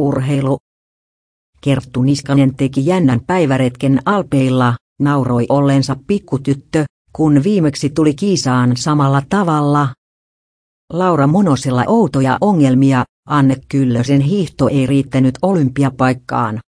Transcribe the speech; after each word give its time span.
Urheilu. 0.00 0.58
Kerttu 1.60 2.02
Niskanen 2.02 2.56
teki 2.56 2.86
jännän 2.86 3.20
päiväretken 3.26 4.00
Alpeilla, 4.04 4.76
nauroi 5.00 5.46
ollensa 5.48 5.96
pikkutyttö, 6.06 6.84
kun 7.12 7.44
viimeksi 7.44 7.90
tuli 7.90 8.14
kiisaan 8.14 8.76
samalla 8.76 9.22
tavalla. 9.28 9.88
Laura 10.92 11.26
Monosella 11.26 11.84
outoja 11.86 12.38
ongelmia, 12.40 13.04
Anne 13.28 13.56
Kyllösen 13.68 14.20
hiihto 14.20 14.68
ei 14.68 14.86
riittänyt 14.86 15.38
olympiapaikkaan. 15.42 16.58